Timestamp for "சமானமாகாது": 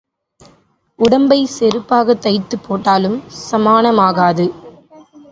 3.41-4.45